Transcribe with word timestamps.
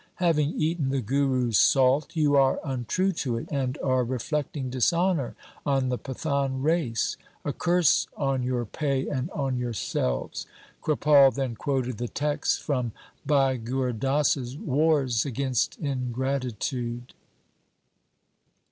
Having 0.15 0.59
eaten 0.59 0.89
the 0.89 0.99
Guru's 0.99 1.59
salt 1.59 2.15
you 2.15 2.35
are 2.35 2.59
untrue 2.65 3.11
to 3.11 3.37
it, 3.37 3.47
and 3.51 3.77
are 3.83 4.03
reflecting 4.03 4.71
dishonour 4.71 5.35
on 5.63 5.89
the 5.89 5.97
Pathan 5.99 6.63
race. 6.63 7.17
A 7.45 7.53
curse 7.53 8.07
on 8.17 8.41
your 8.41 8.65
pay 8.65 9.07
and 9.07 9.29
on 9.29 9.59
yourselves!' 9.59 10.47
Kripal 10.83 11.31
then 11.35 11.53
quoted 11.53 11.99
the 11.99 12.07
texts 12.07 12.57
from 12.57 12.93
Bhai 13.27 13.57
Gur 13.57 13.91
Das's 13.91 14.57
Wars 14.57 15.23
against 15.23 15.77
ingratitude. 15.77 17.13